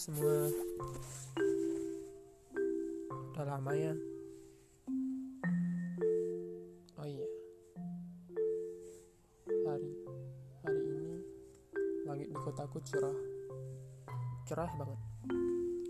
[0.00, 0.48] semua.
[3.36, 3.92] Udah lama ya?
[6.96, 7.28] Oh iya.
[9.44, 9.92] Hari
[10.64, 11.20] Hari ini
[12.08, 13.18] Langit di kotaku cerah.
[14.48, 15.00] Cerah banget.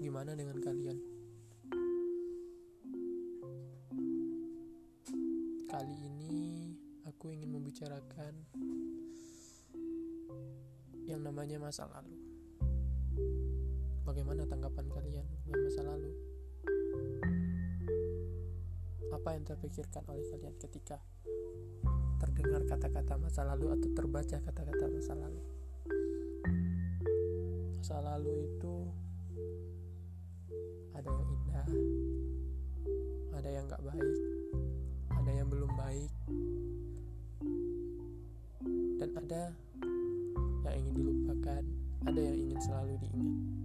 [0.02, 0.98] Gimana dengan kalian?
[5.70, 6.74] Kali ini
[7.06, 8.34] Aku ingin membicarakan
[11.06, 12.30] Yang namanya masa lalu
[14.10, 16.10] Bagaimana tanggapan kalian dengan masa lalu?
[19.14, 20.98] Apa yang terpikirkan oleh kalian ketika
[22.18, 25.42] terdengar kata-kata masa lalu atau terbaca kata-kata masa lalu?
[27.78, 28.74] Masa lalu itu
[30.90, 31.68] ada yang indah,
[33.30, 34.18] ada yang gak baik,
[35.06, 36.12] ada yang belum baik,
[38.98, 39.42] dan ada
[40.66, 41.62] yang ingin dilupakan,
[42.10, 43.59] ada yang ingin selalu diingat.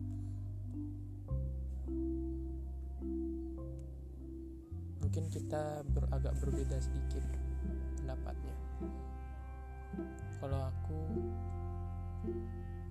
[5.16, 7.24] Mungkin kita ber, agak berbeda sedikit
[8.04, 8.52] pendapatnya.
[10.44, 11.00] Kalau aku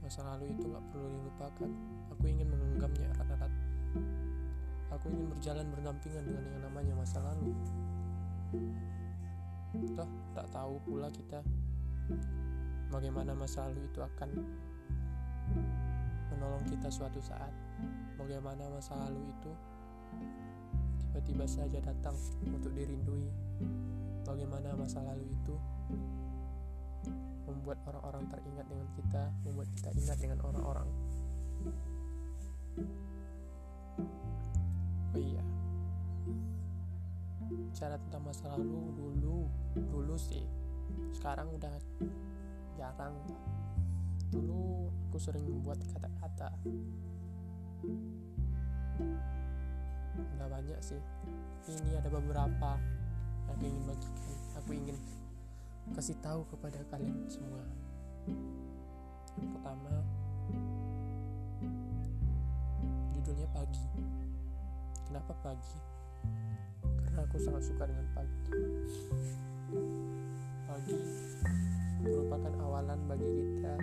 [0.01, 1.69] masa lalu itu nggak perlu dilupakan.
[2.17, 3.53] Aku ingin menggenggamnya erat-erat
[4.89, 7.53] aku ingin berjalan berdampingan dengan yang namanya masa lalu.
[9.93, 11.45] Toh tak tahu pula kita
[12.89, 14.33] bagaimana masa lalu itu akan
[16.33, 17.53] menolong kita suatu saat.
[18.17, 19.53] Bagaimana masa lalu itu
[21.15, 23.31] tiba-tiba saja datang untuk dirindui.
[24.27, 25.55] Bagaimana masa lalu itu
[27.47, 30.89] membuat orang-orang teringat dengan kita, membuat kita ingat dengan orang-orang.
[35.15, 35.45] Oh iya,
[37.79, 39.47] cara tentang masa lalu dulu,
[39.87, 40.43] dulu sih.
[41.15, 41.79] Sekarang udah
[42.75, 43.15] jarang.
[44.35, 46.51] Dulu aku sering membuat kata-kata
[50.19, 51.01] nggak banyak sih.
[51.65, 52.77] Ini ada beberapa
[53.49, 54.25] yang ingin bagikan
[54.57, 54.97] aku ingin
[55.93, 57.61] kasih tahu kepada kalian semua.
[59.37, 59.93] Yang pertama
[63.13, 63.85] judulnya pagi.
[65.05, 65.77] Kenapa pagi?
[67.05, 68.41] Karena aku sangat suka dengan pagi.
[70.65, 70.99] Pagi
[72.05, 73.75] merupakan awalan bagi kita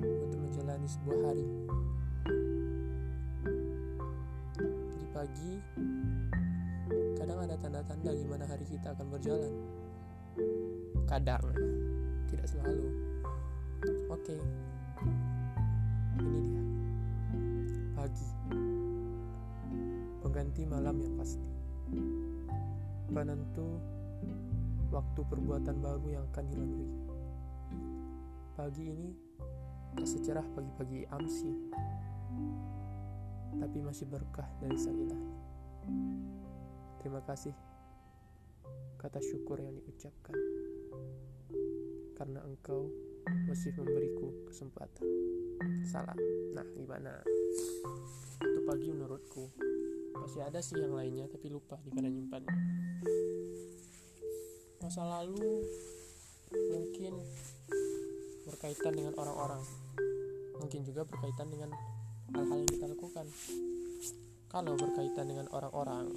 [0.00, 1.46] untuk menjalani sebuah hari
[5.20, 5.52] pagi,
[7.20, 9.52] kadang ada tanda-tanda gimana hari kita akan berjalan.
[11.04, 11.44] Kadang,
[12.32, 12.88] tidak selalu.
[14.08, 14.40] Oke,
[16.24, 16.62] ini dia.
[17.92, 18.28] Pagi,
[20.24, 21.52] pengganti malam yang pasti.
[23.12, 23.76] Penentu
[24.88, 26.92] waktu perbuatan baru yang akan dilalui.
[28.56, 29.12] Pagi ini
[30.00, 31.52] tak secerah pagi-pagi amsi
[33.58, 35.00] tapi masih berkah dari Sang.
[37.00, 37.56] Terima kasih
[39.00, 40.36] kata syukur yang diucapkan
[42.20, 42.92] karena engkau
[43.48, 45.08] masih memberiku kesempatan.
[45.88, 46.20] Salam.
[46.52, 47.24] Nah, gimana?
[48.44, 49.48] Itu pagi menurutku.
[50.20, 52.44] Masih ada sih yang lainnya tapi lupa di mana nyimpan.
[54.84, 55.64] Masa lalu
[56.52, 57.16] mungkin
[58.44, 59.64] berkaitan dengan orang-orang.
[60.60, 61.72] Mungkin juga berkaitan dengan
[62.34, 63.26] hal-hal yang kita lakukan.
[64.50, 66.10] Kalau berkaitan dengan orang-orang,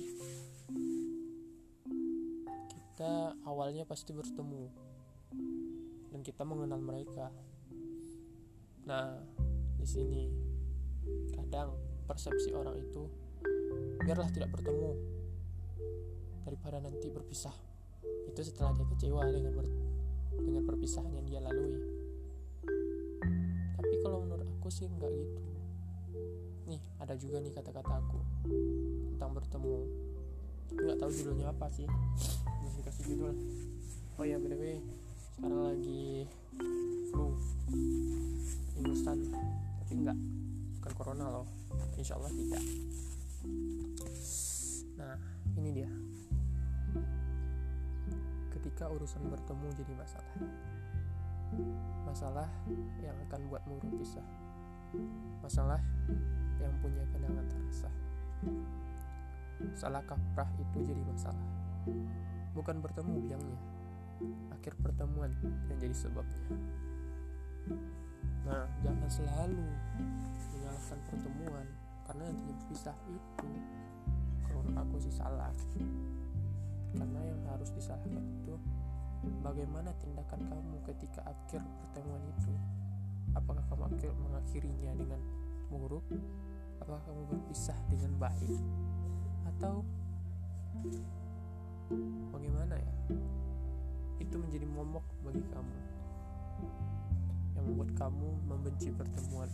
[2.73, 4.69] kita awalnya pasti bertemu
[6.13, 7.29] dan kita mengenal mereka.
[8.89, 9.21] Nah,
[9.77, 10.29] di sini
[11.37, 11.77] kadang
[12.09, 13.05] persepsi orang itu
[14.01, 14.91] biarlah tidak bertemu
[16.45, 17.53] daripada nanti berpisah.
[18.29, 19.67] Itu setelah dia kecewa dengan ber,
[20.41, 21.81] dengan perpisahan yang dia lalui.
[23.77, 25.52] Tapi kalau menurut aku sih nggak gitu
[26.63, 28.19] nih ada juga nih kata-kata aku
[29.13, 29.75] tentang bertemu.
[30.73, 31.87] Nggak tahu judulnya apa sih.
[32.47, 33.35] Belum dikasih judul.
[34.17, 34.79] Oh ya btw
[35.33, 36.29] sekarang lagi
[37.11, 37.35] flu.
[38.79, 39.17] Ingusan
[39.83, 40.17] tapi enggak
[40.79, 41.47] bukan corona loh.
[41.99, 42.63] Insya Allah tidak.
[44.97, 45.17] Nah
[45.59, 45.89] ini dia.
[48.53, 50.35] Ketika urusan bertemu jadi masalah.
[52.07, 52.49] Masalah
[53.01, 54.42] yang akan buatmu berpisah
[55.43, 55.81] masalah
[56.61, 57.89] yang punya kenangan terasa.
[59.73, 61.47] Salah kaprah itu jadi masalah.
[62.53, 63.59] Bukan bertemu biangnya,
[64.53, 65.33] akhir pertemuan
[65.67, 66.47] yang jadi sebabnya.
[68.43, 69.67] Nah, jangan selalu
[70.51, 71.65] menyalahkan pertemuan
[72.03, 73.49] karena nantinya berpisah itu.
[74.43, 75.51] Kalau aku sih salah.
[76.93, 78.53] Karena yang harus disalahkan itu
[79.41, 82.53] bagaimana tindakan kamu ketika akhir pertemuan itu.
[83.33, 85.21] Apakah kamu akhir mengakhirinya dengan
[85.73, 86.05] buruk?
[86.81, 88.53] Apakah kamu berpisah dengan baik?
[89.49, 89.81] Atau
[92.29, 92.93] bagaimana ya?
[94.21, 95.77] Itu menjadi momok bagi kamu.
[97.57, 99.49] Yang membuat kamu membenci pertemuan.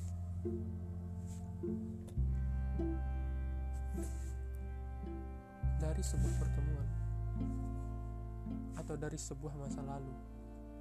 [5.80, 6.88] Dari sebuah pertemuan.
[8.76, 10.14] Atau dari sebuah masa lalu.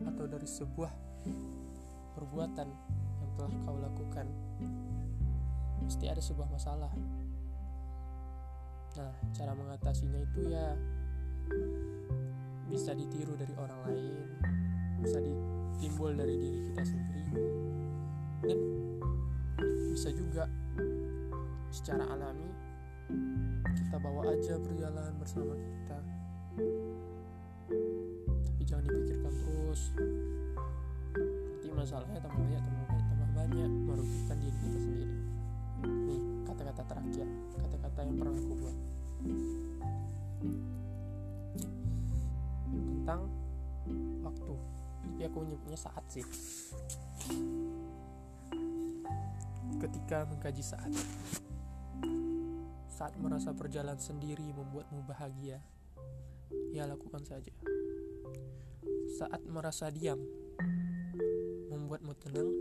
[0.06, 0.92] Atau dari sebuah
[2.18, 2.66] perbuatan
[3.22, 4.26] yang telah kau lakukan
[5.86, 6.90] pasti ada sebuah masalah.
[8.98, 10.74] Nah cara mengatasinya itu ya
[12.66, 14.26] bisa ditiru dari orang lain
[14.98, 17.22] bisa ditimbul dari diri kita sendiri
[18.42, 18.58] dan
[19.94, 20.44] bisa juga
[21.70, 22.50] secara alami
[23.78, 25.98] kita bawa aja berjalan bersama kita.
[28.44, 29.94] Tapi jangan dipikirkan terus
[31.78, 35.14] masalahnya tambah banyak tambah banyak tambah banyak merugikan diri kita sendiri.
[35.86, 38.76] Nih kata-kata terakhir kata-kata yang pernah aku buat.
[42.74, 43.20] Tentang
[44.26, 44.54] waktu.
[44.98, 46.26] Tapi aku menyebutnya saat sih.
[49.78, 50.90] Ketika mengkaji saat.
[52.90, 55.62] Saat merasa berjalan sendiri membuatmu bahagia
[56.74, 57.54] ya lakukan saja.
[59.14, 60.18] Saat merasa diam
[61.88, 62.52] membuatmu tenang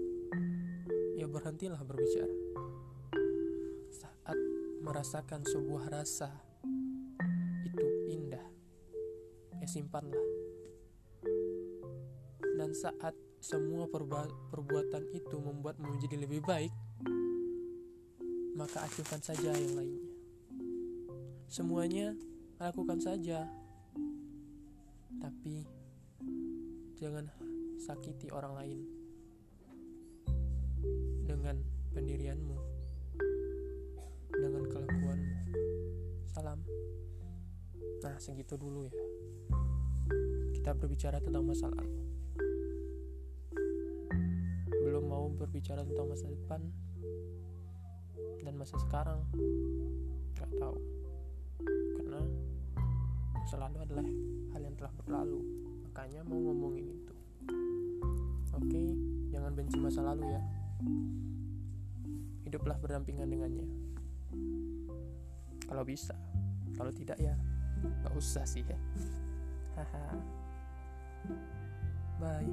[1.20, 2.32] ya berhentilah berbicara.
[3.92, 4.40] Saat
[4.80, 6.32] merasakan sebuah rasa
[7.68, 8.48] itu indah
[9.60, 10.24] ya simpanlah.
[12.56, 16.72] Dan saat semua perbuatan itu membuatmu menjadi lebih baik,
[18.56, 20.08] maka acuhkan saja yang lainnya.
[21.52, 22.16] Semuanya
[22.64, 23.44] lakukan saja,
[25.20, 25.68] tapi
[26.96, 27.28] jangan
[27.76, 28.97] sakiti orang lain
[31.38, 31.62] dengan
[31.94, 32.58] pendirianmu,
[34.34, 35.36] dengan kelakuanmu.
[36.34, 36.66] Salam.
[38.02, 38.94] Nah, segitu dulu ya.
[40.58, 42.08] Kita berbicara tentang masa lalu
[44.88, 46.64] belum mau berbicara tentang masa depan
[48.40, 49.20] dan masa sekarang
[50.34, 50.80] nggak tahu
[52.00, 52.24] karena
[53.52, 54.08] selalu adalah
[54.56, 55.44] hal yang telah berlalu
[55.84, 57.16] makanya mau ngomongin itu
[58.56, 58.84] oke
[59.28, 60.42] jangan benci masa lalu ya
[62.48, 63.68] hiduplah berdampingan dengannya.
[65.68, 66.16] Kalau bisa
[66.78, 67.36] kalau tidak ya
[67.84, 68.80] nggak usah sih ya.
[69.76, 70.18] Haha.
[72.18, 72.50] Bye.